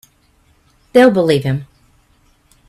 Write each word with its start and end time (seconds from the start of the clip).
They'll 0.93 1.11
believe 1.11 1.43
him. 1.43 1.67